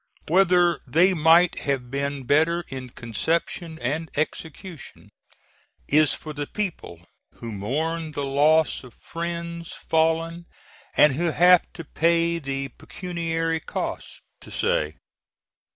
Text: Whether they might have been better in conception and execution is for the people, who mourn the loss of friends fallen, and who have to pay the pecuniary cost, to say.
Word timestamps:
Whether 0.27 0.79
they 0.87 1.13
might 1.13 1.59
have 1.59 1.91
been 1.91 2.23
better 2.23 2.65
in 2.69 2.89
conception 2.89 3.77
and 3.77 4.09
execution 4.15 5.11
is 5.87 6.15
for 6.15 6.33
the 6.33 6.47
people, 6.47 7.05
who 7.35 7.51
mourn 7.51 8.13
the 8.13 8.23
loss 8.25 8.83
of 8.83 8.95
friends 8.95 9.73
fallen, 9.73 10.47
and 10.97 11.13
who 11.13 11.25
have 11.29 11.71
to 11.73 11.83
pay 11.85 12.39
the 12.39 12.69
pecuniary 12.69 13.59
cost, 13.59 14.23
to 14.39 14.49
say. 14.49 14.95